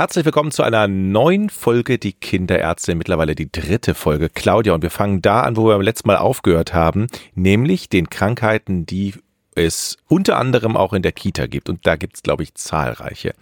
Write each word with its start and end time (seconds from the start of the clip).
Herzlich 0.00 0.24
willkommen 0.24 0.50
zu 0.50 0.62
einer 0.62 0.88
neuen 0.88 1.50
Folge 1.50 1.98
Die 1.98 2.14
Kinderärzte, 2.14 2.94
mittlerweile 2.94 3.34
die 3.34 3.52
dritte 3.52 3.92
Folge. 3.92 4.30
Claudia, 4.30 4.72
und 4.72 4.80
wir 4.80 4.88
fangen 4.88 5.20
da 5.20 5.42
an, 5.42 5.58
wo 5.58 5.66
wir 5.66 5.74
beim 5.74 5.82
letzten 5.82 6.08
Mal 6.08 6.16
aufgehört 6.16 6.72
haben, 6.72 7.08
nämlich 7.34 7.90
den 7.90 8.08
Krankheiten, 8.08 8.86
die 8.86 9.12
es 9.54 9.98
unter 10.08 10.38
anderem 10.38 10.74
auch 10.74 10.94
in 10.94 11.02
der 11.02 11.12
Kita 11.12 11.44
gibt. 11.48 11.68
Und 11.68 11.86
da 11.86 11.96
gibt 11.96 12.16
es, 12.16 12.22
glaube 12.22 12.42
ich, 12.44 12.54
zahlreiche. 12.54 13.34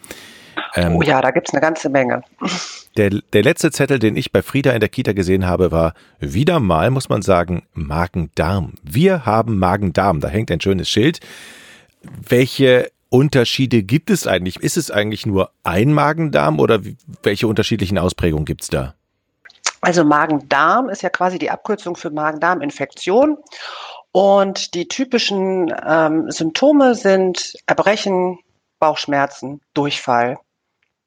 Ähm, 0.74 0.96
oh 0.96 1.02
ja, 1.02 1.20
da 1.20 1.30
gibt 1.30 1.48
es 1.48 1.54
eine 1.54 1.60
ganze 1.60 1.90
Menge. 1.90 2.22
Der, 2.96 3.10
der 3.10 3.42
letzte 3.44 3.70
Zettel, 3.70 4.00
den 4.00 4.16
ich 4.16 4.32
bei 4.32 4.42
Frieda 4.42 4.72
in 4.72 4.80
der 4.80 4.88
Kita 4.88 5.12
gesehen 5.12 5.46
habe, 5.46 5.70
war 5.70 5.94
wieder 6.18 6.58
mal, 6.58 6.90
muss 6.90 7.08
man 7.08 7.22
sagen, 7.22 7.68
Magen-Darm. 7.74 8.72
Wir 8.82 9.24
haben 9.24 9.60
Magen-Darm. 9.60 10.18
Da 10.18 10.26
hängt 10.26 10.50
ein 10.50 10.60
schönes 10.60 10.88
Schild. 10.88 11.20
Welche 12.02 12.90
Unterschiede 13.10 13.82
gibt 13.82 14.10
es 14.10 14.26
eigentlich? 14.26 14.56
Ist 14.56 14.76
es 14.76 14.90
eigentlich 14.90 15.26
nur 15.26 15.50
ein 15.64 15.92
Magen-Darm 15.92 16.60
oder 16.60 16.80
welche 17.22 17.46
unterschiedlichen 17.46 17.98
Ausprägungen 17.98 18.44
gibt 18.44 18.62
es 18.62 18.68
da? 18.68 18.94
Also 19.80 20.04
Magen-Darm 20.04 20.88
ist 20.88 21.02
ja 21.02 21.08
quasi 21.08 21.38
die 21.38 21.50
Abkürzung 21.50 21.96
für 21.96 22.10
Magen-Darm-Infektion. 22.10 23.38
Und 24.12 24.74
die 24.74 24.88
typischen 24.88 25.72
ähm, 25.86 26.30
Symptome 26.30 26.94
sind 26.94 27.52
Erbrechen, 27.66 28.38
Bauchschmerzen, 28.78 29.60
Durchfall 29.74 30.38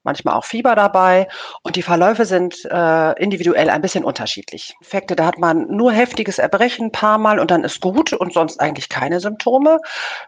manchmal 0.04 0.36
auch 0.36 0.46
Fieber 0.46 0.76
dabei 0.76 1.28
und 1.64 1.76
die 1.76 1.82
Verläufe 1.82 2.26
sind 2.26 2.66
äh, 2.66 3.22
individuell 3.22 3.70
ein 3.70 3.82
bisschen 3.82 4.04
unterschiedlich. 4.04 4.74
Infekte, 4.80 5.16
da 5.16 5.26
hat 5.26 5.38
man 5.38 5.68
nur 5.68 5.92
heftiges 5.92 6.40
Erbrechen 6.40 6.88
ein 6.88 6.92
paar 6.92 7.18
Mal 7.18 7.40
und 7.40 7.52
dann 7.52 7.64
ist 7.64 7.82
gut 7.82 8.14
und 8.14 8.34
sonst 8.34 8.60
eigentlich 8.60 8.90
keine 8.90 9.20
Symptome. 9.20 9.80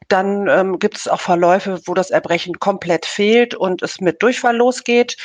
Dann 0.07 0.47
ähm, 0.47 0.79
gibt 0.79 0.97
es 0.97 1.07
auch 1.07 1.21
Verläufe, 1.21 1.79
wo 1.85 1.93
das 1.93 2.11
Erbrechen 2.11 2.59
komplett 2.59 3.05
fehlt 3.05 3.55
und 3.55 3.81
es 3.81 3.99
mit 3.99 4.21
Durchfall 4.21 4.55
losgeht. 4.55 5.17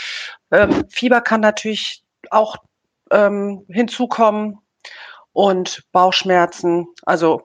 Ähm, 0.50 0.84
Fieber 0.88 1.20
kann 1.20 1.40
natürlich 1.40 2.02
auch 2.30 2.56
ähm, 3.10 3.64
hinzukommen 3.68 4.58
und 5.32 5.84
Bauchschmerzen. 5.92 6.86
Also 7.04 7.42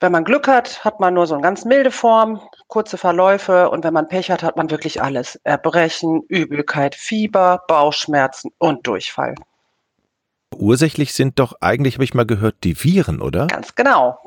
wenn 0.00 0.12
man 0.12 0.24
Glück 0.24 0.48
hat, 0.48 0.82
hat 0.84 0.98
man 0.98 1.14
nur 1.14 1.26
so 1.26 1.34
eine 1.34 1.42
ganz 1.42 1.64
milde 1.64 1.90
Form, 1.90 2.40
kurze 2.70 2.96
Verläufe 2.96 3.68
und 3.68 3.84
wenn 3.84 3.92
man 3.92 4.08
Pech 4.08 4.30
hat, 4.30 4.42
hat 4.42 4.56
man 4.56 4.70
wirklich 4.70 5.02
alles. 5.02 5.38
Erbrechen, 5.44 6.22
Übelkeit, 6.28 6.94
Fieber, 6.94 7.62
Bauchschmerzen 7.68 8.50
und 8.58 8.86
Durchfall. 8.86 9.34
Ursächlich 10.56 11.12
sind 11.12 11.38
doch 11.38 11.54
eigentlich, 11.60 11.94
habe 11.94 12.04
ich 12.04 12.14
mal 12.14 12.26
gehört, 12.26 12.56
die 12.64 12.82
Viren, 12.82 13.20
oder? 13.20 13.46
Ganz 13.46 13.74
genau. 13.74 14.18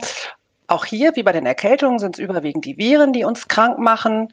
Auch 0.67 0.85
hier, 0.85 1.15
wie 1.15 1.23
bei 1.23 1.31
den 1.31 1.45
Erkältungen, 1.45 1.99
sind 1.99 2.15
es 2.15 2.19
überwiegend 2.19 2.65
die 2.65 2.77
Viren, 2.77 3.13
die 3.13 3.23
uns 3.23 3.47
krank 3.47 3.79
machen. 3.79 4.29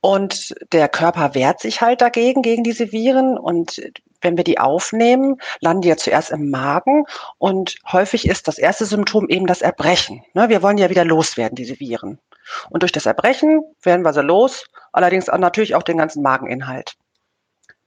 Und 0.00 0.54
der 0.72 0.88
Körper 0.88 1.34
wehrt 1.34 1.60
sich 1.60 1.80
halt 1.80 2.00
dagegen, 2.00 2.42
gegen 2.42 2.62
diese 2.62 2.92
Viren. 2.92 3.38
Und 3.38 3.80
wenn 4.20 4.36
wir 4.36 4.44
die 4.44 4.58
aufnehmen, 4.58 5.36
landen 5.60 5.82
die 5.82 5.88
ja 5.88 5.96
zuerst 5.96 6.30
im 6.30 6.50
Magen 6.50 7.04
und 7.38 7.76
häufig 7.92 8.26
ist 8.26 8.48
das 8.48 8.58
erste 8.58 8.86
Symptom 8.86 9.28
eben 9.28 9.46
das 9.46 9.62
Erbrechen. 9.62 10.24
Ne, 10.34 10.48
wir 10.48 10.62
wollen 10.62 10.78
ja 10.78 10.90
wieder 10.90 11.04
loswerden, 11.04 11.56
diese 11.56 11.78
Viren. 11.78 12.18
Und 12.70 12.82
durch 12.82 12.92
das 12.92 13.06
Erbrechen 13.06 13.62
werden 13.82 14.04
wir 14.04 14.12
sie 14.12 14.22
los, 14.22 14.66
allerdings 14.92 15.26
natürlich 15.26 15.74
auch 15.74 15.82
den 15.82 15.98
ganzen 15.98 16.22
Mageninhalt. 16.22 16.94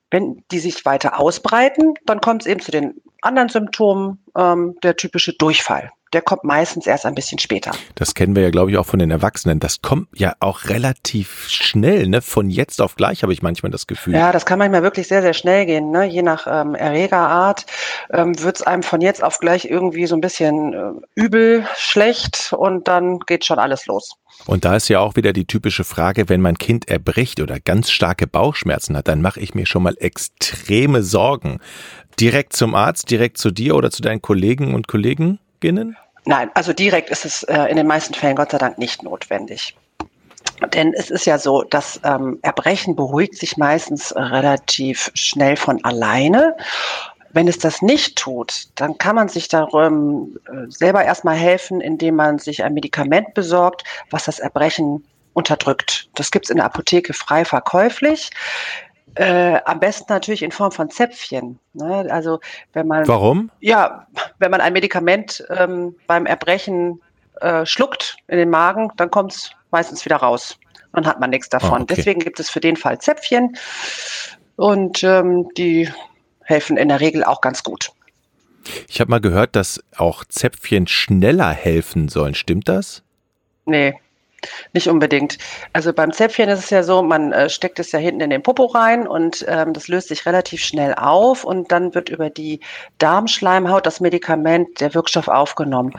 Wenn 0.09 0.43
die 0.51 0.59
sich 0.59 0.85
weiter 0.85 1.19
ausbreiten, 1.19 1.93
dann 2.05 2.21
kommt 2.21 2.43
es 2.43 2.47
eben 2.47 2.61
zu 2.61 2.71
den 2.71 3.01
anderen 3.21 3.49
Symptomen, 3.49 4.23
ähm, 4.35 4.77
der 4.81 4.95
typische 4.95 5.33
Durchfall 5.33 5.91
der 6.13 6.21
kommt 6.21 6.43
meistens 6.43 6.87
erst 6.87 7.05
ein 7.05 7.15
bisschen 7.15 7.39
später. 7.39 7.71
Das 7.95 8.13
kennen 8.13 8.35
wir 8.35 8.43
ja, 8.43 8.49
glaube 8.49 8.71
ich, 8.71 8.77
auch 8.77 8.85
von 8.85 8.99
den 8.99 9.11
Erwachsenen. 9.11 9.59
Das 9.59 9.81
kommt 9.81 10.07
ja 10.15 10.33
auch 10.39 10.65
relativ 10.65 11.47
schnell, 11.49 12.07
ne? 12.07 12.21
Von 12.21 12.49
jetzt 12.49 12.81
auf 12.81 12.95
gleich 12.95 13.23
habe 13.23 13.33
ich 13.33 13.41
manchmal 13.41 13.71
das 13.71 13.87
Gefühl. 13.87 14.13
Ja, 14.15 14.31
das 14.31 14.45
kann 14.45 14.59
manchmal 14.59 14.83
wirklich 14.83 15.07
sehr, 15.07 15.21
sehr 15.21 15.33
schnell 15.33 15.65
gehen. 15.65 15.91
Ne? 15.91 16.05
Je 16.05 16.21
nach 16.21 16.47
ähm, 16.47 16.75
Erregerart 16.75 17.65
ähm, 18.11 18.41
wird 18.41 18.57
es 18.57 18.61
einem 18.61 18.83
von 18.83 19.01
jetzt 19.01 19.23
auf 19.23 19.39
gleich 19.39 19.65
irgendwie 19.65 20.07
so 20.07 20.15
ein 20.15 20.21
bisschen 20.21 20.73
äh, 20.73 20.91
übel, 21.15 21.65
schlecht 21.75 22.53
und 22.57 22.87
dann 22.87 23.19
geht 23.19 23.45
schon 23.45 23.59
alles 23.59 23.85
los. 23.85 24.15
Und 24.45 24.65
da 24.65 24.75
ist 24.75 24.87
ja 24.87 24.99
auch 24.99 25.15
wieder 25.15 25.33
die 25.33 25.45
typische 25.45 25.83
Frage, 25.83 26.29
wenn 26.29 26.41
mein 26.41 26.57
Kind 26.57 26.89
erbricht 26.89 27.41
oder 27.41 27.59
ganz 27.59 27.89
starke 27.89 28.27
Bauchschmerzen 28.27 28.95
hat, 28.95 29.07
dann 29.07 29.21
mache 29.21 29.39
ich 29.39 29.55
mir 29.55 29.65
schon 29.65 29.83
mal 29.83 29.95
extreme 29.99 31.01
Sorgen. 31.01 31.59
Direkt 32.19 32.53
zum 32.53 32.75
Arzt, 32.75 33.09
direkt 33.09 33.37
zu 33.37 33.51
dir 33.51 33.75
oder 33.75 33.91
zu 33.91 34.01
deinen 34.01 34.21
Kollegen 34.21 34.73
und 34.73 34.87
Kollegen? 34.87 35.39
Kolleginnen? 35.59 35.97
Nein, 36.27 36.51
also 36.55 36.73
direkt 36.73 37.09
ist 37.09 37.23
es 37.23 37.43
äh, 37.43 37.63
in 37.69 37.77
den 37.77 37.87
meisten 37.87 38.13
Fällen 38.13 38.35
Gott 38.35 38.51
sei 38.51 38.57
Dank 38.57 38.77
nicht 38.77 39.01
notwendig. 39.01 39.77
Denn 40.73 40.93
es 40.93 41.09
ist 41.09 41.25
ja 41.25 41.37
so, 41.37 41.63
das 41.63 42.01
ähm, 42.03 42.39
Erbrechen 42.41 42.97
beruhigt 42.97 43.37
sich 43.37 43.55
meistens 43.55 44.13
relativ 44.13 45.09
schnell 45.13 45.55
von 45.55 45.81
alleine. 45.85 46.57
Wenn 47.31 47.47
es 47.47 47.59
das 47.59 47.81
nicht 47.81 48.17
tut, 48.17 48.67
dann 48.75 48.97
kann 48.97 49.15
man 49.15 49.29
sich 49.29 49.47
darum 49.47 50.37
äh, 50.47 50.69
selber 50.69 51.05
erstmal 51.05 51.37
helfen, 51.37 51.79
indem 51.79 52.15
man 52.15 52.39
sich 52.39 52.61
ein 52.61 52.73
Medikament 52.73 53.33
besorgt, 53.33 53.85
was 54.09 54.25
das 54.25 54.39
Erbrechen 54.39 55.05
unterdrückt. 55.31 56.09
Das 56.15 56.31
gibt 56.31 56.47
es 56.47 56.49
in 56.49 56.57
der 56.57 56.65
Apotheke 56.65 57.13
frei 57.13 57.45
verkäuflich. 57.45 58.31
Äh, 59.15 59.59
am 59.65 59.79
besten 59.79 60.11
natürlich 60.11 60.43
in 60.43 60.51
Form 60.51 60.71
von 60.71 60.89
Zäpfchen. 60.89 61.59
Ne? 61.73 62.07
Also 62.09 62.39
wenn 62.73 62.87
man 62.87 63.07
warum? 63.07 63.49
Ja, 63.59 64.07
wenn 64.37 64.51
man 64.51 64.61
ein 64.61 64.73
Medikament 64.73 65.43
ähm, 65.49 65.95
beim 66.05 66.25
Erbrechen 66.25 67.01
äh, 67.41 67.65
schluckt 67.65 68.17
in 68.27 68.37
den 68.37 68.49
Magen, 68.49 68.91
dann 68.97 69.09
kommt 69.09 69.33
es 69.33 69.51
meistens 69.71 70.05
wieder 70.05 70.17
raus. 70.17 70.57
Dann 70.93 71.07
hat 71.07 71.19
man 71.19 71.29
nichts 71.29 71.49
davon. 71.49 71.79
Oh, 71.79 71.83
okay. 71.83 71.95
Deswegen 71.95 72.19
gibt 72.19 72.39
es 72.39 72.49
für 72.49 72.59
den 72.59 72.75
Fall 72.75 72.99
Zäpfchen 72.99 73.57
und 74.55 75.03
ähm, 75.03 75.49
die 75.57 75.89
helfen 76.43 76.77
in 76.77 76.89
der 76.89 76.99
Regel 76.99 77.23
auch 77.23 77.41
ganz 77.41 77.63
gut. 77.63 77.91
Ich 78.87 78.99
habe 78.99 79.09
mal 79.09 79.21
gehört, 79.21 79.55
dass 79.55 79.83
auch 79.95 80.25
Zäpfchen 80.25 80.87
schneller 80.87 81.51
helfen 81.51 82.09
sollen. 82.09 82.35
Stimmt 82.35 82.67
das? 82.67 83.03
Nee, 83.65 83.99
nicht 84.73 84.87
unbedingt. 84.87 85.37
Also 85.73 85.93
beim 85.93 86.11
Zäpfchen 86.11 86.49
ist 86.49 86.59
es 86.59 86.69
ja 86.69 86.83
so, 86.83 87.01
man 87.01 87.31
äh, 87.31 87.49
steckt 87.49 87.79
es 87.79 87.91
ja 87.91 87.99
hinten 87.99 88.21
in 88.21 88.29
den 88.29 88.43
Popo 88.43 88.65
rein 88.65 89.07
und 89.07 89.45
ähm, 89.47 89.73
das 89.73 89.87
löst 89.87 90.09
sich 90.09 90.25
relativ 90.25 90.63
schnell 90.63 90.93
auf 90.95 91.43
und 91.43 91.71
dann 91.71 91.95
wird 91.95 92.09
über 92.09 92.29
die 92.29 92.59
Darmschleimhaut 92.97 93.85
das 93.85 93.99
Medikament, 93.99 94.79
der 94.79 94.93
Wirkstoff 94.93 95.27
aufgenommen. 95.27 95.93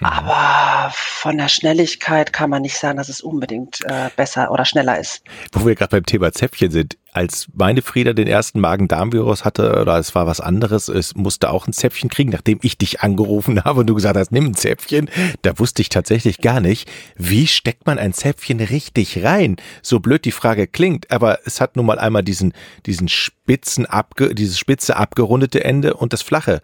Mhm. 0.00 0.06
Aber 0.06 0.92
von 0.92 1.38
der 1.38 1.48
Schnelligkeit 1.48 2.32
kann 2.32 2.50
man 2.50 2.62
nicht 2.62 2.76
sagen, 2.76 2.98
dass 2.98 3.08
es 3.08 3.20
unbedingt 3.20 3.80
äh, 3.84 4.10
besser 4.14 4.50
oder 4.52 4.64
schneller 4.64 4.98
ist. 4.98 5.22
Wo 5.52 5.66
wir 5.66 5.74
gerade 5.74 5.90
beim 5.90 6.06
Thema 6.06 6.32
Zäpfchen 6.32 6.70
sind, 6.70 6.96
als 7.12 7.48
meine 7.52 7.82
Frieda 7.82 8.12
den 8.12 8.28
ersten 8.28 8.60
Magen-Darm-Virus 8.60 9.44
hatte 9.44 9.80
oder 9.80 9.98
es 9.98 10.14
war 10.14 10.26
was 10.28 10.40
anderes, 10.40 10.86
es 10.86 11.16
musste 11.16 11.50
auch 11.50 11.66
ein 11.66 11.72
Zäpfchen 11.72 12.10
kriegen, 12.10 12.30
nachdem 12.30 12.60
ich 12.62 12.78
dich 12.78 13.00
angerufen 13.00 13.64
habe 13.64 13.80
und 13.80 13.88
du 13.88 13.94
gesagt 13.94 14.16
hast, 14.16 14.30
nimm 14.30 14.46
ein 14.46 14.54
Zäpfchen, 14.54 15.10
da 15.42 15.58
wusste 15.58 15.82
ich 15.82 15.88
tatsächlich 15.88 16.38
gar 16.38 16.60
nicht, 16.60 16.88
wie 17.16 17.48
steckt 17.48 17.86
man 17.86 17.98
ein 17.98 18.12
Zäpfchen 18.12 18.60
richtig 18.60 19.24
rein? 19.24 19.56
So 19.82 19.98
blöd 19.98 20.24
die 20.24 20.32
Frage 20.32 20.68
klingt, 20.68 21.10
aber 21.10 21.40
es 21.44 21.60
hat 21.60 21.74
nun 21.74 21.86
mal 21.86 21.98
einmal 21.98 22.22
diesen, 22.22 22.52
diesen 22.86 23.08
spitzen, 23.08 23.84
abge, 23.84 24.32
dieses 24.34 24.58
spitze 24.58 24.96
abgerundete 24.96 25.64
Ende 25.64 25.94
und 25.94 26.12
das 26.12 26.22
flache. 26.22 26.62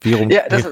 Wie 0.00 0.14
rum, 0.14 0.30
ja, 0.30 0.42
das, 0.48 0.62
ist 0.62 0.68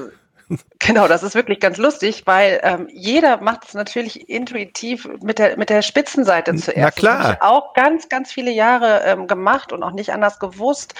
Genau, 0.79 1.07
das 1.07 1.23
ist 1.23 1.33
wirklich 1.33 1.59
ganz 1.59 1.77
lustig, 1.77 2.23
weil 2.25 2.59
ähm, 2.61 2.87
jeder 2.91 3.37
macht 3.37 3.67
es 3.67 3.73
natürlich 3.73 4.29
intuitiv 4.29 5.09
mit 5.21 5.39
der, 5.39 5.57
mit 5.57 5.69
der 5.69 5.81
Spitzenseite 5.81 6.53
zuerst. 6.55 6.77
Na 6.77 6.91
klar. 6.91 7.17
Das 7.17 7.25
habe 7.25 7.33
ich 7.33 7.41
auch 7.41 7.73
ganz, 7.73 8.09
ganz 8.09 8.31
viele 8.31 8.51
Jahre 8.51 9.01
ähm, 9.05 9.25
gemacht 9.25 9.73
und 9.73 9.81
auch 9.81 9.91
nicht 9.91 10.11
anders 10.11 10.39
gewusst, 10.39 10.93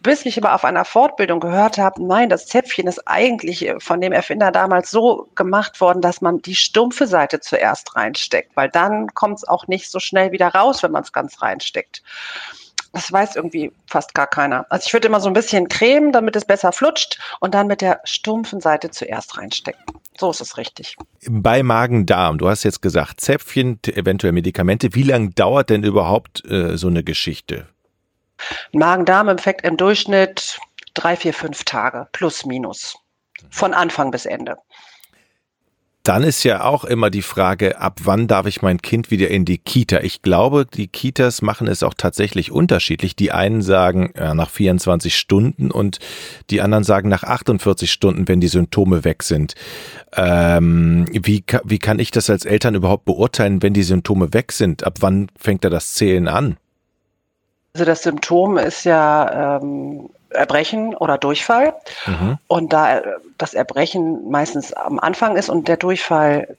bis 0.00 0.26
ich 0.26 0.36
immer 0.36 0.54
auf 0.54 0.64
einer 0.64 0.84
Fortbildung 0.84 1.38
gehört 1.38 1.78
habe, 1.78 2.04
nein, 2.04 2.28
das 2.28 2.46
Zäpfchen 2.46 2.88
ist 2.88 3.06
eigentlich 3.06 3.68
äh, 3.68 3.78
von 3.78 4.00
dem 4.00 4.12
Erfinder 4.12 4.50
damals 4.50 4.90
so 4.90 5.28
gemacht 5.36 5.80
worden, 5.80 6.00
dass 6.00 6.20
man 6.20 6.42
die 6.42 6.56
stumpfe 6.56 7.06
Seite 7.06 7.38
zuerst 7.40 7.94
reinsteckt, 7.94 8.56
weil 8.56 8.68
dann 8.68 9.14
kommt 9.14 9.38
es 9.38 9.48
auch 9.48 9.68
nicht 9.68 9.90
so 9.90 10.00
schnell 10.00 10.32
wieder 10.32 10.48
raus, 10.48 10.82
wenn 10.82 10.90
man 10.92 11.04
es 11.04 11.12
ganz 11.12 11.40
reinsteckt. 11.40 12.02
Das 12.92 13.12
weiß 13.12 13.36
irgendwie 13.36 13.72
fast 13.86 14.14
gar 14.14 14.26
keiner. 14.26 14.66
Also 14.68 14.86
ich 14.86 14.92
würde 14.92 15.08
immer 15.08 15.20
so 15.20 15.28
ein 15.28 15.32
bisschen 15.32 15.68
cremen, 15.68 16.12
damit 16.12 16.34
es 16.36 16.44
besser 16.44 16.72
flutscht 16.72 17.20
und 17.40 17.54
dann 17.54 17.66
mit 17.66 17.80
der 17.80 18.00
stumpfen 18.04 18.60
Seite 18.60 18.90
zuerst 18.90 19.38
reinstecken. 19.38 19.82
So 20.18 20.30
ist 20.30 20.40
es 20.40 20.56
richtig. 20.56 20.96
Bei 21.28 21.62
Magen-Darm, 21.62 22.38
du 22.38 22.48
hast 22.48 22.64
jetzt 22.64 22.82
gesagt, 22.82 23.20
Zäpfchen, 23.20 23.78
eventuell 23.86 24.32
Medikamente. 24.32 24.94
Wie 24.94 25.04
lange 25.04 25.30
dauert 25.30 25.70
denn 25.70 25.84
überhaupt 25.84 26.44
äh, 26.44 26.76
so 26.76 26.88
eine 26.88 27.04
Geschichte? 27.04 27.68
Magen-Darm-Infekt 28.72 29.64
im 29.64 29.76
Durchschnitt 29.76 30.58
drei, 30.94 31.16
vier, 31.16 31.34
fünf 31.34 31.64
Tage, 31.64 32.08
plus 32.12 32.44
minus. 32.44 32.96
Von 33.50 33.72
Anfang 33.72 34.10
bis 34.10 34.26
Ende. 34.26 34.56
Dann 36.02 36.22
ist 36.22 36.44
ja 36.44 36.64
auch 36.64 36.84
immer 36.84 37.10
die 37.10 37.20
Frage, 37.20 37.78
ab 37.78 38.00
wann 38.04 38.26
darf 38.26 38.46
ich 38.46 38.62
mein 38.62 38.80
Kind 38.80 39.10
wieder 39.10 39.28
in 39.28 39.44
die 39.44 39.58
Kita? 39.58 40.00
Ich 40.00 40.22
glaube, 40.22 40.64
die 40.64 40.88
Kitas 40.88 41.42
machen 41.42 41.68
es 41.68 41.82
auch 41.82 41.92
tatsächlich 41.92 42.50
unterschiedlich. 42.50 43.16
Die 43.16 43.32
einen 43.32 43.60
sagen 43.60 44.14
ja, 44.16 44.32
nach 44.32 44.48
24 44.48 45.14
Stunden 45.14 45.70
und 45.70 45.98
die 46.48 46.62
anderen 46.62 46.84
sagen 46.84 47.10
nach 47.10 47.22
48 47.22 47.92
Stunden, 47.92 48.28
wenn 48.28 48.40
die 48.40 48.48
Symptome 48.48 49.04
weg 49.04 49.22
sind. 49.22 49.54
Ähm, 50.16 51.04
wie, 51.12 51.44
wie 51.64 51.78
kann 51.78 51.98
ich 51.98 52.10
das 52.10 52.30
als 52.30 52.46
Eltern 52.46 52.74
überhaupt 52.74 53.04
beurteilen, 53.04 53.62
wenn 53.62 53.74
die 53.74 53.82
Symptome 53.82 54.32
weg 54.32 54.52
sind? 54.52 54.84
Ab 54.84 54.94
wann 55.00 55.30
fängt 55.36 55.66
da 55.66 55.68
das 55.68 55.92
Zählen 55.92 56.28
an? 56.28 56.56
Also 57.74 57.84
das 57.84 58.02
Symptom 58.02 58.56
ist 58.56 58.84
ja 58.84 59.58
ähm, 59.58 60.08
Erbrechen 60.30 60.94
oder 60.94 61.18
Durchfall. 61.18 61.74
Mhm. 62.06 62.38
Und 62.46 62.72
da 62.72 63.02
das 63.38 63.54
Erbrechen 63.54 64.30
meistens 64.30 64.72
am 64.72 64.98
Anfang 64.98 65.36
ist 65.36 65.48
und 65.48 65.68
der 65.68 65.76
Durchfall 65.76 66.56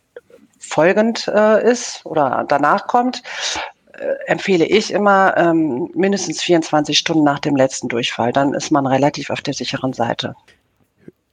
folgend 0.59 1.27
äh, 1.27 1.69
ist 1.69 2.05
oder 2.05 2.45
danach 2.47 2.87
kommt, 2.87 3.23
äh, 3.93 4.13
empfehle 4.27 4.65
ich 4.65 4.91
immer 4.91 5.35
ähm, 5.37 5.89
mindestens 5.93 6.41
24 6.41 6.97
Stunden 6.97 7.23
nach 7.23 7.39
dem 7.39 7.55
letzten 7.55 7.87
Durchfall. 7.87 8.31
Dann 8.31 8.53
ist 8.53 8.71
man 8.71 8.85
relativ 8.85 9.29
auf 9.29 9.41
der 9.41 9.53
sicheren 9.53 9.93
Seite. 9.93 10.35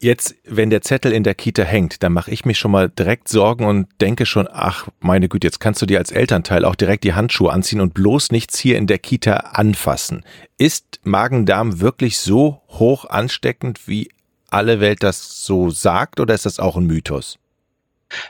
Jetzt, 0.00 0.36
wenn 0.44 0.70
der 0.70 0.82
Zettel 0.82 1.12
in 1.12 1.24
der 1.24 1.34
Kita 1.34 1.64
hängt, 1.64 2.04
dann 2.04 2.12
mache 2.12 2.30
ich 2.30 2.44
mich 2.44 2.56
schon 2.56 2.70
mal 2.70 2.88
direkt 2.88 3.28
Sorgen 3.28 3.64
und 3.66 3.88
denke 4.00 4.26
schon, 4.26 4.46
ach 4.48 4.86
meine 5.00 5.28
Güte, 5.28 5.48
jetzt 5.48 5.58
kannst 5.58 5.82
du 5.82 5.86
dir 5.86 5.98
als 5.98 6.12
Elternteil 6.12 6.64
auch 6.64 6.76
direkt 6.76 7.02
die 7.02 7.14
Handschuhe 7.14 7.52
anziehen 7.52 7.80
und 7.80 7.94
bloß 7.94 8.30
nichts 8.30 8.60
hier 8.60 8.78
in 8.78 8.86
der 8.86 9.00
Kita 9.00 9.32
anfassen. 9.32 10.24
Ist 10.56 11.00
Magen-Darm 11.02 11.80
wirklich 11.80 12.18
so 12.18 12.62
hoch 12.68 13.06
ansteckend, 13.06 13.88
wie 13.88 14.08
alle 14.50 14.78
Welt 14.78 15.02
das 15.02 15.44
so 15.44 15.70
sagt, 15.70 16.20
oder 16.20 16.32
ist 16.34 16.46
das 16.46 16.60
auch 16.60 16.76
ein 16.76 16.86
Mythos? 16.86 17.40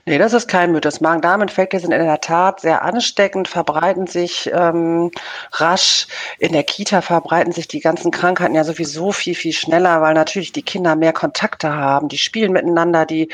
Nee, 0.07 0.19
das 0.19 0.33
ist 0.33 0.49
kein 0.49 0.73
Mythos. 0.73 1.01
Magen-Darm-Infekte 1.01 1.79
sind 1.79 1.93
in 1.93 2.03
der 2.03 2.21
Tat 2.21 2.61
sehr 2.61 2.83
ansteckend, 2.83 3.47
verbreiten 3.47 4.09
sich 4.09 4.51
ähm, 4.53 5.13
rasch. 5.53 6.09
In 6.41 6.53
der 6.53 6.65
Kita 6.65 7.01
verbreiten 7.01 7.53
sich 7.53 7.69
die 7.69 7.79
ganzen 7.81 8.11
Krankheiten 8.11 8.57
ja 8.57 8.65
sowieso 8.65 9.13
viel, 9.13 9.37
viel 9.37 9.53
schneller, 9.53 10.01
weil 10.03 10.15
natürlich 10.15 10.53
die 10.53 10.63
Kinder 10.63 10.97
mehr 10.97 11.13
Kontakte 11.13 11.73
haben. 11.75 12.09
Die 12.09 12.19
spielen 12.19 12.53
miteinander, 12.53 13.07
die 13.07 13.29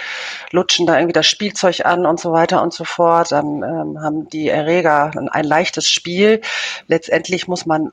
lutschen 0.51 0.87
da 0.87 0.97
irgendwie 0.97 1.15
das 1.15 1.27
Spielzeug 1.27 1.87
an 1.87 2.05
und 2.05 2.21
so 2.21 2.33
weiter 2.33 2.63
und 2.63 2.75
so 2.75 2.85
fort. 2.85 3.33
Dann 3.33 3.63
ähm, 3.63 4.03
haben 4.03 4.29
die 4.29 4.49
Erreger 4.49 5.13
ein, 5.17 5.31
ein 5.31 5.45
leichtes 5.45 5.89
Spiel. 5.89 6.43
Letztendlich 6.89 7.49
muss 7.49 7.65
man 7.65 7.93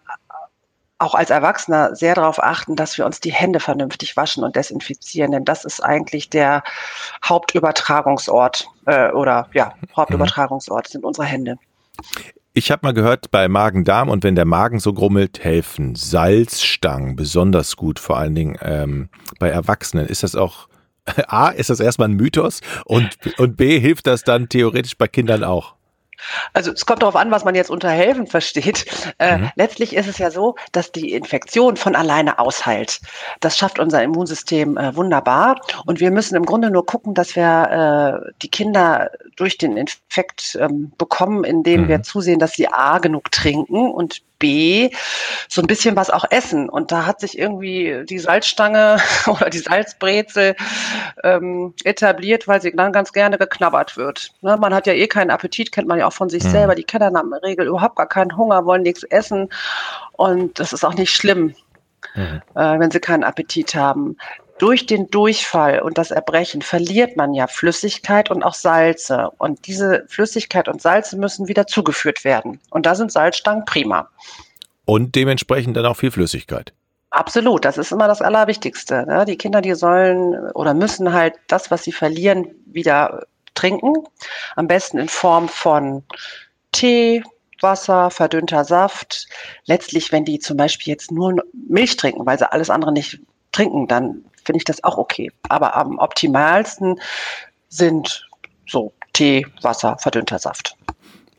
auch 1.02 1.16
als 1.16 1.30
Erwachsener 1.30 1.96
sehr 1.96 2.16
darauf 2.16 2.42
achten, 2.42 2.76
dass 2.76 2.98
wir 2.98 3.06
uns 3.06 3.20
die 3.20 3.34
Hände 3.34 3.60
vernünftig 3.60 4.16
waschen 4.16 4.44
und 4.44 4.56
desinfizieren, 4.56 5.32
denn 5.32 5.46
das 5.46 5.66
ist 5.66 5.84
eigentlich 5.84 6.30
der 6.30 6.64
Hauptübertragungsort 7.26 8.68
äh, 8.86 9.12
oder 9.12 9.50
ja, 9.54 9.74
Hauptübertragungsort 9.96 10.88
sind 10.88 11.04
unsere 11.04 11.26
Hände. 11.26 11.58
Ich 12.54 12.70
habe 12.70 12.86
mal 12.86 12.94
gehört, 12.94 13.32
bei 13.32 13.48
Magen-Darm 13.48 14.10
und 14.10 14.24
wenn 14.24 14.36
der 14.36 14.46
Magen 14.46 14.80
so 14.80 14.94
grummelt, 14.94 15.44
helfen 15.44 15.96
Salzstangen 15.96 17.16
besonders 17.16 17.78
gut, 17.78 17.98
vor 17.98 18.18
allen 18.18 18.36
Dingen 18.36 18.58
ähm, 18.62 19.10
bei 19.40 19.50
Erwachsenen. 19.50 20.06
Ist 20.06 20.24
das 20.24 20.36
auch, 20.36 20.68
A, 21.28 21.50
ist 21.50 21.70
das 21.70 21.80
erstmal 21.80 22.10
ein 22.10 22.16
Mythos 22.16 22.60
und, 22.86 23.18
und 23.38 23.56
B, 23.56 23.80
hilft 23.80 24.06
das 24.06 24.24
dann 24.24 24.50
theoretisch 24.50 24.98
bei 24.98 25.08
Kindern 25.08 25.44
auch? 25.44 25.76
Also 26.54 26.72
es 26.72 26.86
kommt 26.86 27.02
darauf 27.02 27.16
an, 27.16 27.32
was 27.32 27.46
man 27.46 27.56
jetzt 27.56 27.70
unter 27.70 27.90
helfen 27.90 28.28
versteht. 28.28 28.86
Äh, 29.18 29.38
mhm. 29.38 29.52
Letztlich 29.56 29.96
ist 29.96 30.08
es 30.08 30.18
ja 30.18 30.32
so, 30.32 30.56
dass 30.72 30.92
die 30.92 31.14
Infektion 31.14 31.78
von 31.78 31.96
alleine 31.96 32.40
ausheilt. 32.40 33.02
Das 33.40 33.58
schafft 33.58 33.80
unser 33.80 34.04
Immunsystem 34.04 34.78
äh, 34.78 34.96
wunderbar. 34.96 35.62
Und 35.86 36.00
wir 36.00 36.12
müssen 36.12 36.36
im 36.36 36.46
Grunde 36.46 36.72
nur 36.72 36.86
gucken, 36.86 37.14
dass 37.14 37.36
wir 37.36 38.24
äh, 38.26 38.32
die 38.42 38.50
Kinder 38.50 39.12
durch 39.36 39.58
den 39.58 39.78
Infekt 39.78 40.58
ähm, 40.60 40.92
bekommen, 40.98 41.44
indem 41.44 41.84
mhm. 41.84 41.88
wir 41.88 42.04
zusehen, 42.04 42.40
dass 42.40 42.54
sie 42.54 42.68
A 42.68 43.00
genug 43.00 43.32
trinken 43.32 43.90
und 43.92 44.22
B 44.42 44.90
so 45.48 45.62
ein 45.62 45.68
bisschen 45.68 45.96
was 45.96 46.10
auch 46.10 46.26
essen. 46.30 46.68
Und 46.68 46.92
da 46.92 47.06
hat 47.06 47.22
sich 47.22 47.38
irgendwie 47.38 48.04
die 48.10 48.20
Salzstange 48.20 48.98
oder 49.28 49.50
die 49.50 49.60
Salzbrezel 49.60 50.56
ähm, 51.24 51.74
etabliert, 51.86 52.48
weil 52.50 52.62
sie 52.62 52.76
dann 52.76 52.92
ganz 52.92 53.14
gerne 53.14 53.38
geknabbert 53.38 53.96
wird. 53.96 54.34
Ne? 54.42 54.58
Man 54.58 54.74
hat 54.74 54.88
ja 54.88 54.94
eh 54.94 55.08
keinen 55.08 55.32
Appetit, 55.32 55.72
kennt 55.72 55.88
man 55.88 56.00
ja 56.00 56.08
auch 56.08 56.14
von 56.14 56.30
sich 56.30 56.44
mhm. 56.44 56.50
selber. 56.50 56.76
Die 56.76 56.84
Kinder 56.84 57.06
haben 57.06 57.28
in 57.28 57.32
der 57.32 57.44
Regel 57.44 57.68
überhaupt 57.68 57.96
gar 57.96 58.10
keinen 58.10 58.36
Hunger, 58.36 58.66
wollen 58.66 58.82
nichts 58.82 59.04
essen. 59.04 59.48
Und 60.14 60.60
das 60.60 60.74
ist 60.74 60.84
auch 60.84 60.96
nicht 60.96 61.12
schlimm, 61.12 61.56
mhm. 62.16 62.42
äh, 62.56 62.80
wenn 62.80 62.92
sie 62.92 63.00
keinen 63.00 63.24
Appetit 63.24 63.76
haben 63.76 64.18
durch 64.62 64.86
den 64.86 65.10
Durchfall 65.10 65.80
und 65.80 65.98
das 65.98 66.12
Erbrechen 66.12 66.62
verliert 66.62 67.18
man 67.18 67.34
ja 67.34 67.48
Flüssigkeit 67.48 68.30
und 68.30 68.44
auch 68.44 68.54
Salze. 68.54 69.32
Und 69.40 69.66
diese 69.66 70.06
Flüssigkeit 70.08 70.68
und 70.68 70.84
Salze 70.84 71.18
müssen 71.18 71.48
wieder 71.48 71.66
zugeführt 71.66 72.24
werden. 72.24 72.60
Und 72.70 72.86
da 72.86 72.94
sind 72.94 73.12
Salzstangen 73.12 73.66
prima. 73.66 74.08
Und 74.86 75.16
dementsprechend 75.16 75.76
dann 75.78 75.88
auch 75.88 75.98
viel 75.98 76.12
Flüssigkeit. 76.12 76.74
Absolut, 77.10 77.66
das 77.66 77.80
ist 77.80 77.92
immer 77.92 78.08
das 78.08 78.22
Allerwichtigste. 78.22 79.04
Ne? 79.08 79.26
Die 79.26 79.36
Kinder, 79.36 79.62
die 79.62 79.74
sollen 79.74 80.36
oder 80.52 80.76
müssen 80.76 81.12
halt 81.12 81.34
das, 81.48 81.72
was 81.72 81.84
sie 81.84 81.92
verlieren, 81.92 82.48
wieder 82.68 83.26
trinken. 83.56 83.94
Am 84.56 84.68
besten 84.68 85.00
in 85.00 85.10
Form 85.10 85.50
von 85.50 86.04
Tee, 86.72 87.24
Wasser, 87.62 88.10
verdünnter 88.10 88.64
Saft. 88.66 89.28
Letztlich, 89.66 90.12
wenn 90.12 90.26
die 90.26 90.40
zum 90.40 90.58
Beispiel 90.58 90.92
jetzt 90.92 91.12
nur 91.12 91.36
Milch 91.54 91.98
trinken, 91.98 92.26
weil 92.26 92.38
sie 92.38 92.52
alles 92.52 92.70
andere 92.70 92.92
nicht 92.92 93.20
trinken, 93.52 93.88
dann 93.88 94.24
finde 94.44 94.58
ich 94.58 94.64
das 94.64 94.84
auch 94.84 94.98
okay. 94.98 95.32
Aber 95.50 95.76
am 95.76 95.98
optimalsten 95.98 97.00
sind 97.70 98.28
so 98.68 98.94
Tee, 99.14 99.46
Wasser, 99.62 99.98
verdünnter 100.00 100.40
Saft. 100.40 100.76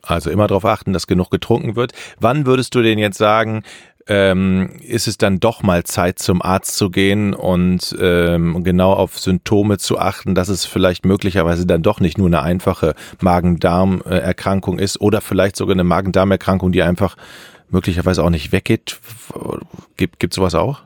Also 0.03 0.31
immer 0.31 0.49
darauf 0.49 0.65
achten, 0.65 0.93
dass 0.93 1.07
genug 1.07 1.31
getrunken 1.31 1.77
wird. 1.77 1.93
Wann 2.19 2.45
würdest 2.45 2.75
du 2.75 2.83
denn 2.83 2.99
jetzt 2.99 3.19
sagen, 3.19 3.63
ähm, 4.06 4.70
ist 4.81 5.08
es 5.08 5.19
dann 5.19 5.40
doch 5.40 5.62
mal 5.62 5.84
Zeit 5.84 6.19
zum 6.19 6.43
Arzt 6.43 6.76
zu 6.76 6.90
gehen 6.90 7.34
und 7.34 7.96
ähm, 8.00 8.64
genau 8.64 8.93
auf 8.93 9.19
Symptome 9.19 9.78
zu 9.78 9.99
achten, 9.99 10.34
dass 10.34 10.49
es 10.49 10.64
vielleicht 10.64 11.04
möglicherweise 11.04 11.66
dann 11.66 11.82
doch 11.82 12.00
nicht 12.00 12.19
nur 12.19 12.26
eine 12.26 12.43
einfache 12.43 12.94
Magen-Darm-Erkrankung 13.20 14.78
ist 14.78 15.00
oder 15.00 15.20
vielleicht 15.20 15.56
sogar 15.56 15.75
eine 15.75 15.84
Magen-Darm-Erkrankung, 15.84 16.72
die 16.72 16.82
einfach 16.82 17.16
möglicherweise 17.70 18.22
auch 18.22 18.31
nicht 18.31 18.52
weggeht. 18.52 19.00
Gibt 19.96 20.25
es 20.25 20.37
sowas 20.37 20.54
auch? 20.54 20.82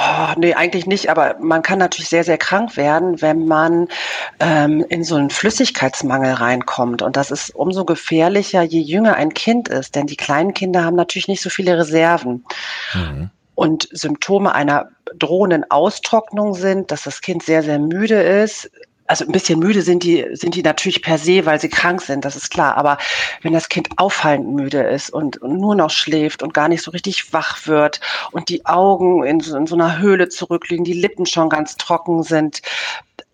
Oh, 0.00 0.32
nee, 0.36 0.54
eigentlich 0.54 0.86
nicht, 0.86 1.10
aber 1.10 1.34
man 1.40 1.62
kann 1.62 1.80
natürlich 1.80 2.08
sehr, 2.08 2.22
sehr 2.22 2.38
krank 2.38 2.76
werden, 2.76 3.20
wenn 3.20 3.46
man 3.46 3.88
ähm, 4.38 4.84
in 4.88 5.02
so 5.02 5.16
einen 5.16 5.28
Flüssigkeitsmangel 5.28 6.34
reinkommt. 6.34 7.02
Und 7.02 7.16
das 7.16 7.32
ist 7.32 7.50
umso 7.50 7.84
gefährlicher, 7.84 8.62
je 8.62 8.80
jünger 8.80 9.16
ein 9.16 9.34
Kind 9.34 9.68
ist, 9.68 9.96
denn 9.96 10.06
die 10.06 10.16
kleinen 10.16 10.54
Kinder 10.54 10.84
haben 10.84 10.94
natürlich 10.94 11.26
nicht 11.26 11.42
so 11.42 11.50
viele 11.50 11.76
Reserven. 11.76 12.44
Mhm. 12.94 13.30
Und 13.56 13.88
Symptome 13.90 14.54
einer 14.54 14.90
drohenden 15.16 15.68
Austrocknung 15.68 16.54
sind, 16.54 16.92
dass 16.92 17.02
das 17.02 17.20
Kind 17.20 17.42
sehr, 17.42 17.64
sehr 17.64 17.80
müde 17.80 18.22
ist, 18.22 18.70
also 19.08 19.24
ein 19.24 19.32
bisschen 19.32 19.58
müde 19.58 19.82
sind 19.82 20.04
die, 20.04 20.26
sind 20.32 20.54
die 20.54 20.62
natürlich 20.62 21.02
per 21.02 21.18
se, 21.18 21.46
weil 21.46 21.60
sie 21.60 21.68
krank 21.68 22.02
sind, 22.02 22.24
das 22.24 22.36
ist 22.36 22.50
klar. 22.50 22.76
Aber 22.76 22.98
wenn 23.42 23.52
das 23.52 23.68
Kind 23.68 23.88
auffallend 23.96 24.52
müde 24.52 24.82
ist 24.82 25.10
und, 25.10 25.38
und 25.38 25.58
nur 25.58 25.74
noch 25.74 25.90
schläft 25.90 26.42
und 26.42 26.54
gar 26.54 26.68
nicht 26.68 26.82
so 26.82 26.90
richtig 26.90 27.32
wach 27.32 27.66
wird 27.66 28.00
und 28.32 28.48
die 28.48 28.66
Augen 28.66 29.24
in 29.24 29.40
so, 29.40 29.56
in 29.56 29.66
so 29.66 29.74
einer 29.74 29.98
Höhle 29.98 30.28
zurückliegen, 30.28 30.84
die 30.84 30.92
Lippen 30.92 31.26
schon 31.26 31.48
ganz 31.48 31.76
trocken 31.76 32.22
sind, 32.22 32.60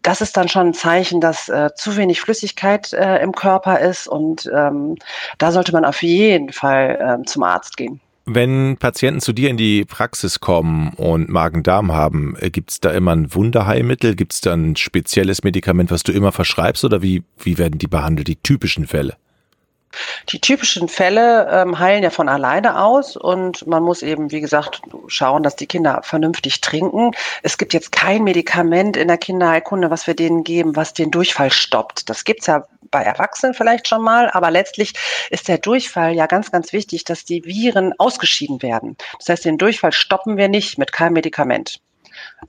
das 0.02 0.20
ist 0.20 0.36
dann 0.36 0.48
schon 0.48 0.68
ein 0.68 0.74
Zeichen, 0.74 1.20
dass 1.20 1.48
äh, 1.48 1.70
zu 1.74 1.96
wenig 1.96 2.20
Flüssigkeit 2.20 2.92
äh, 2.92 3.22
im 3.22 3.32
Körper 3.32 3.80
ist 3.80 4.06
und 4.06 4.50
ähm, 4.54 4.96
da 5.38 5.50
sollte 5.50 5.72
man 5.72 5.84
auf 5.84 6.02
jeden 6.02 6.52
Fall 6.52 7.20
äh, 7.22 7.26
zum 7.26 7.42
Arzt 7.42 7.76
gehen. 7.76 8.00
Wenn 8.26 8.78
Patienten 8.78 9.20
zu 9.20 9.34
dir 9.34 9.50
in 9.50 9.58
die 9.58 9.84
Praxis 9.84 10.40
kommen 10.40 10.94
und 10.94 11.28
Magen-Darm 11.28 11.92
haben, 11.92 12.36
äh, 12.38 12.50
gibt 12.50 12.70
es 12.70 12.80
da 12.80 12.90
immer 12.90 13.12
ein 13.12 13.34
Wunderheilmittel? 13.34 14.16
Gibt 14.16 14.32
es 14.32 14.40
da 14.40 14.54
ein 14.54 14.76
spezielles 14.76 15.44
Medikament, 15.44 15.90
was 15.90 16.04
du 16.04 16.12
immer 16.12 16.32
verschreibst 16.32 16.84
oder 16.84 17.02
wie, 17.02 17.22
wie 17.38 17.58
werden 17.58 17.78
die 17.78 17.86
behandelt, 17.86 18.28
die 18.28 18.36
typischen 18.36 18.86
Fälle? 18.86 19.16
Die 20.28 20.40
typischen 20.40 20.88
Fälle 20.88 21.48
ähm, 21.50 21.78
heilen 21.78 22.02
ja 22.02 22.10
von 22.10 22.28
alleine 22.28 22.82
aus 22.82 23.16
und 23.16 23.66
man 23.66 23.82
muss 23.82 24.02
eben, 24.02 24.30
wie 24.30 24.40
gesagt, 24.40 24.82
schauen, 25.06 25.42
dass 25.42 25.56
die 25.56 25.66
Kinder 25.66 26.00
vernünftig 26.02 26.60
trinken. 26.60 27.12
Es 27.42 27.58
gibt 27.58 27.72
jetzt 27.72 27.92
kein 27.92 28.24
Medikament 28.24 28.96
in 28.96 29.08
der 29.08 29.18
Kinderheilkunde, 29.18 29.90
was 29.90 30.06
wir 30.06 30.14
denen 30.14 30.44
geben, 30.44 30.76
was 30.76 30.94
den 30.94 31.10
Durchfall 31.10 31.50
stoppt. 31.50 32.08
Das 32.08 32.24
gibt's 32.24 32.46
ja 32.46 32.64
bei 32.90 33.02
Erwachsenen 33.02 33.54
vielleicht 33.54 33.88
schon 33.88 34.02
mal, 34.02 34.30
aber 34.30 34.50
letztlich 34.50 34.94
ist 35.30 35.48
der 35.48 35.58
Durchfall 35.58 36.14
ja 36.14 36.26
ganz, 36.26 36.52
ganz 36.52 36.72
wichtig, 36.72 37.04
dass 37.04 37.24
die 37.24 37.44
Viren 37.44 37.92
ausgeschieden 37.98 38.62
werden. 38.62 38.96
Das 39.18 39.28
heißt, 39.28 39.44
den 39.44 39.58
Durchfall 39.58 39.92
stoppen 39.92 40.36
wir 40.36 40.48
nicht 40.48 40.78
mit 40.78 40.92
keinem 40.92 41.14
Medikament. 41.14 41.80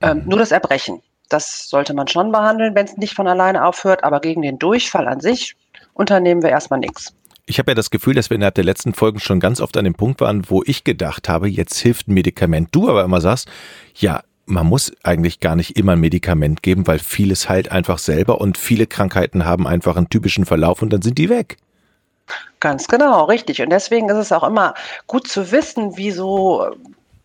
Ähm, 0.02 0.24
nur 0.26 0.38
das 0.38 0.52
Erbrechen. 0.52 1.02
Das 1.30 1.68
sollte 1.68 1.94
man 1.96 2.08
schon 2.08 2.32
behandeln, 2.32 2.76
wenn 2.76 2.86
es 2.86 2.98
nicht 2.98 3.16
von 3.16 3.28
alleine 3.28 3.66
aufhört, 3.66 4.04
aber 4.04 4.20
gegen 4.20 4.44
den 4.44 4.60
Durchfall 4.60 5.08
an 5.08 5.20
sich 5.20 5.56
unternehmen 5.94 6.44
wir 6.44 6.52
erstmal 6.52 6.80
nichts. 6.80 7.16
Ich 7.48 7.60
habe 7.60 7.72
ja 7.72 7.76
das 7.76 7.92
Gefühl, 7.92 8.16
dass 8.16 8.30
wir 8.30 8.36
innerhalb 8.36 8.56
der 8.56 8.64
letzten 8.64 8.94
Folgen 8.94 9.20
schon 9.20 9.40
ganz 9.40 9.62
oft 9.62 9.78
an 9.78 9.86
dem 9.86 9.94
Punkt 9.94 10.22
waren, 10.22 10.50
wo 10.50 10.64
ich 10.66 10.84
gedacht 10.84 11.30
habe, 11.30 11.48
jetzt 11.48 11.78
hilft 11.78 12.08
ein 12.08 12.14
Medikament. 12.16 12.70
Du 12.72 12.90
aber 12.90 13.04
immer 13.04 13.22
sagst, 13.22 13.48
ja, 13.96 14.24
man 14.48 14.66
muss 14.66 14.92
eigentlich 15.04 15.40
gar 15.40 15.56
nicht 15.56 15.78
immer 15.78 15.94
ein 15.94 16.00
Medikament 16.00 16.64
geben, 16.64 16.88
weil 16.88 17.00
vieles 17.00 17.50
heilt 17.50 17.72
einfach 17.72 18.00
selber 18.00 18.42
und 18.42 18.58
viele 18.58 18.88
Krankheiten 18.88 19.46
haben 19.46 19.68
einfach 19.68 19.96
einen 19.96 20.10
typischen 20.10 20.46
Verlauf 20.46 20.82
und 20.82 20.92
dann 20.92 21.02
sind 21.02 21.18
die 21.18 21.30
weg. 21.30 21.58
Ganz 22.60 22.88
genau, 22.88 23.26
richtig. 23.26 23.62
Und 23.62 23.70
deswegen 23.70 24.10
ist 24.10 24.18
es 24.18 24.32
auch 24.32 24.44
immer 24.44 24.74
gut 25.06 25.28
zu 25.28 25.52
wissen, 25.52 25.98
wie 25.98 26.12
so 26.12 26.66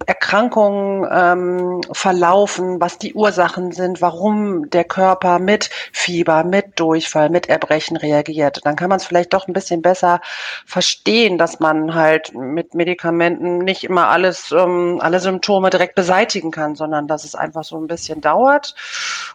Erkrankungen 0.06 1.06
ähm, 1.10 1.80
verlaufen, 1.92 2.80
was 2.80 2.98
die 2.98 3.14
Ursachen 3.14 3.72
sind, 3.72 4.00
warum 4.00 4.70
der 4.70 4.84
Körper 4.84 5.38
mit 5.38 5.70
Fieber, 5.92 6.42
mit 6.44 6.80
Durchfall, 6.80 7.30
mit 7.30 7.48
Erbrechen 7.48 7.96
reagiert. 7.96 8.60
Dann 8.64 8.76
kann 8.76 8.88
man 8.88 8.96
es 8.96 9.04
vielleicht 9.04 9.32
doch 9.34 9.46
ein 9.46 9.52
bisschen 9.52 9.82
besser 9.82 10.20
verstehen, 10.66 11.38
dass 11.38 11.60
man 11.60 11.94
halt 11.94 12.34
mit 12.34 12.74
Medikamenten 12.74 13.58
nicht 13.58 13.84
immer 13.84 14.08
alles, 14.08 14.52
ähm, 14.52 14.98
alle 15.00 15.20
Symptome 15.20 15.70
direkt 15.70 15.94
beseitigen 15.94 16.50
kann, 16.50 16.74
sondern 16.74 17.06
dass 17.06 17.24
es 17.24 17.34
einfach 17.34 17.64
so 17.64 17.76
ein 17.76 17.86
bisschen 17.86 18.20
dauert, 18.20 18.74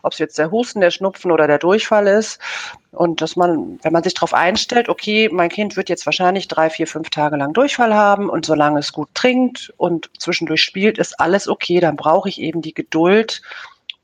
ob 0.02 0.14
es 0.14 0.20
jetzt 0.20 0.38
der 0.38 0.52
Husten, 0.52 0.82
der 0.82 0.92
Schnupfen 0.92 1.32
oder 1.32 1.48
der 1.48 1.60
Durchfall 1.60 2.08
ist. 2.08 2.40
Und 2.96 3.22
dass 3.22 3.36
man, 3.36 3.80
wenn 3.84 3.94
man 3.94 4.04
sich 4.04 4.14
darauf 4.14 4.34
einstellt, 4.34 4.90
okay, 4.90 5.30
mein 5.32 5.50
Kind 5.50 5.78
wird 5.78 5.90
jetzt 5.90 6.06
wahrscheinlich 6.06 6.48
drei, 6.48 6.70
vier, 6.70 6.88
fünf 6.88 7.10
Tage 7.10 7.36
lang 7.38 7.54
Durchfall 7.54 7.94
haben 7.94 8.30
und 8.30 8.46
solange 8.46 8.80
es 8.80 8.94
gut 8.94 9.10
trinkt 9.14 9.74
und 9.78 10.10
zwischendurch 10.18 10.62
spielt, 10.62 10.98
ist 10.98 11.20
alles 11.20 11.48
okay. 11.48 11.80
Dann 11.80 11.96
brauche 11.96 12.30
ich 12.30 12.42
eben 12.42 12.62
die 12.62 12.74
Geduld 12.74 13.42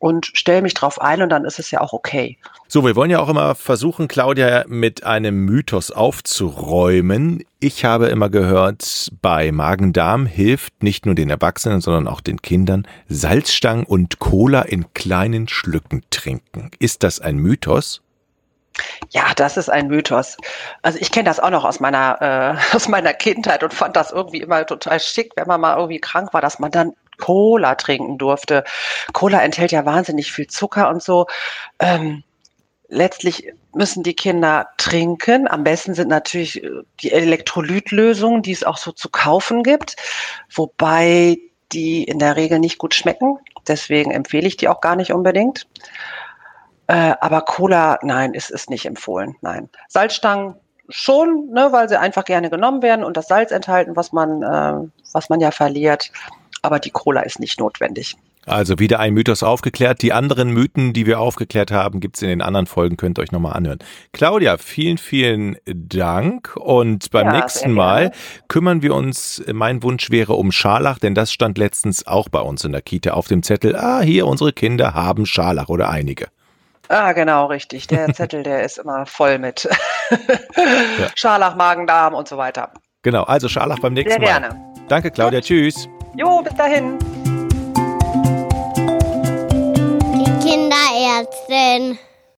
und 0.01 0.31
stelle 0.33 0.63
mich 0.63 0.73
drauf 0.73 0.99
ein 0.99 1.21
und 1.21 1.29
dann 1.29 1.45
ist 1.45 1.59
es 1.59 1.69
ja 1.69 1.79
auch 1.79 1.93
okay. 1.93 2.37
So, 2.67 2.83
wir 2.83 2.95
wollen 2.95 3.11
ja 3.11 3.19
auch 3.19 3.29
immer 3.29 3.53
versuchen, 3.53 4.07
Claudia 4.07 4.65
mit 4.67 5.03
einem 5.03 5.45
Mythos 5.45 5.91
aufzuräumen. 5.91 7.43
Ich 7.59 7.85
habe 7.85 8.07
immer 8.07 8.29
gehört, 8.29 9.11
bei 9.21 9.51
Magen-Darm 9.51 10.25
hilft 10.25 10.81
nicht 10.81 11.05
nur 11.05 11.13
den 11.13 11.29
Erwachsenen, 11.29 11.81
sondern 11.81 12.07
auch 12.07 12.21
den 12.21 12.41
Kindern 12.41 12.87
Salzstangen 13.09 13.85
und 13.85 14.17
Cola 14.17 14.63
in 14.63 14.91
kleinen 14.95 15.47
Schlücken 15.47 16.01
trinken. 16.09 16.71
Ist 16.79 17.03
das 17.03 17.19
ein 17.19 17.37
Mythos? 17.37 18.01
Ja, 19.09 19.33
das 19.35 19.57
ist 19.57 19.69
ein 19.69 19.87
Mythos. 19.87 20.37
Also 20.81 20.97
ich 20.99 21.11
kenne 21.11 21.25
das 21.25 21.39
auch 21.39 21.49
noch 21.49 21.65
aus 21.65 21.79
meiner 21.79 22.57
äh, 22.71 22.75
aus 22.75 22.87
meiner 22.87 23.13
Kindheit 23.13 23.63
und 23.63 23.73
fand 23.73 23.95
das 23.95 24.11
irgendwie 24.11 24.41
immer 24.41 24.65
total 24.65 24.99
schick, 24.99 25.33
wenn 25.35 25.47
man 25.47 25.61
mal 25.61 25.75
irgendwie 25.75 25.99
krank 25.99 26.33
war, 26.33 26.41
dass 26.41 26.59
man 26.59 26.71
dann 26.71 26.93
Cola 27.17 27.75
trinken 27.75 28.17
durfte. 28.17 28.63
Cola 29.13 29.41
enthält 29.41 29.71
ja 29.71 29.85
wahnsinnig 29.85 30.31
viel 30.31 30.47
Zucker 30.47 30.89
und 30.89 31.03
so. 31.03 31.27
Ähm, 31.79 32.23
letztlich 32.87 33.53
müssen 33.73 34.03
die 34.03 34.15
Kinder 34.15 34.67
trinken. 34.77 35.47
Am 35.47 35.63
besten 35.63 35.93
sind 35.93 36.09
natürlich 36.09 36.63
äh, 36.63 36.69
die 37.01 37.11
Elektrolytlösungen, 37.11 38.41
die 38.41 38.51
es 38.51 38.63
auch 38.63 38.77
so 38.77 38.91
zu 38.91 39.09
kaufen 39.09 39.63
gibt, 39.63 39.95
wobei 40.53 41.37
die 41.71 42.03
in 42.03 42.19
der 42.19 42.35
Regel 42.35 42.59
nicht 42.59 42.77
gut 42.77 42.93
schmecken. 42.93 43.39
Deswegen 43.67 44.11
empfehle 44.11 44.47
ich 44.47 44.57
die 44.57 44.67
auch 44.67 44.81
gar 44.81 44.95
nicht 44.95 45.13
unbedingt. 45.13 45.67
Äh, 46.91 47.15
aber 47.21 47.41
Cola, 47.43 47.99
nein, 48.01 48.33
ist, 48.33 48.49
ist 48.49 48.69
nicht 48.69 48.85
empfohlen. 48.85 49.37
Nein. 49.39 49.69
Salzstangen 49.87 50.55
schon, 50.89 51.47
ne, 51.53 51.69
weil 51.71 51.87
sie 51.87 51.97
einfach 51.97 52.25
gerne 52.25 52.49
genommen 52.49 52.81
werden 52.81 53.05
und 53.05 53.15
das 53.15 53.29
Salz 53.29 53.51
enthalten, 53.51 53.95
was 53.95 54.11
man, 54.11 54.43
äh, 54.43 54.89
was 55.13 55.29
man 55.29 55.39
ja 55.39 55.51
verliert. 55.51 56.11
Aber 56.61 56.79
die 56.79 56.89
Cola 56.89 57.21
ist 57.21 57.39
nicht 57.39 57.61
notwendig. 57.61 58.17
Also 58.45 58.77
wieder 58.77 58.99
ein 58.99 59.13
Mythos 59.13 59.41
aufgeklärt. 59.41 60.01
Die 60.01 60.11
anderen 60.11 60.49
Mythen, 60.51 60.91
die 60.91 61.05
wir 61.05 61.21
aufgeklärt 61.21 61.71
haben, 61.71 62.01
gibt's 62.01 62.21
in 62.23 62.27
den 62.27 62.41
anderen 62.41 62.65
Folgen, 62.65 62.97
könnt 62.97 63.17
ihr 63.17 63.21
euch 63.21 63.31
nochmal 63.31 63.53
anhören. 63.53 63.79
Claudia, 64.11 64.57
vielen, 64.57 64.97
vielen 64.97 65.55
Dank. 65.65 66.57
Und 66.57 67.09
beim 67.11 67.27
ja, 67.27 67.39
nächsten 67.39 67.71
Mal 67.71 68.11
kümmern 68.49 68.81
wir 68.81 68.95
uns, 68.95 69.41
mein 69.53 69.81
Wunsch 69.81 70.11
wäre 70.11 70.33
um 70.33 70.51
Scharlach, 70.51 70.99
denn 70.99 71.15
das 71.15 71.31
stand 71.31 71.57
letztens 71.57 72.05
auch 72.05 72.27
bei 72.27 72.41
uns 72.41 72.65
in 72.65 72.73
der 72.73 72.81
Kita 72.81 73.11
auf 73.11 73.29
dem 73.29 73.43
Zettel. 73.43 73.77
Ah, 73.77 74.01
hier, 74.01 74.27
unsere 74.27 74.51
Kinder 74.51 74.93
haben 74.93 75.25
Scharlach 75.25 75.69
oder 75.69 75.89
einige. 75.89 76.27
Ah, 76.91 77.13
genau, 77.13 77.45
richtig. 77.45 77.87
Der 77.87 78.13
Zettel, 78.13 78.43
der 78.43 78.63
ist 78.63 78.77
immer 78.77 79.05
voll 79.05 79.39
mit 79.39 79.63
ja. 80.57 81.07
Scharlach, 81.15 81.55
Magen, 81.55 81.87
Darm 81.87 82.13
und 82.13 82.27
so 82.27 82.37
weiter. 82.37 82.71
Genau, 83.01 83.23
also 83.23 83.47
Scharlach 83.47 83.79
beim 83.79 83.93
nächsten 83.93 84.21
Sehr 84.21 84.31
Mal. 84.31 84.41
gerne. 84.41 84.73
Danke, 84.89 85.09
Claudia. 85.09 85.39
Gut. 85.39 85.47
Tschüss. 85.47 85.87
Jo, 86.17 86.41
bis 86.41 86.53
dahin. 86.55 86.99
Die 90.13 90.47
Kinderärztin. 90.47 91.97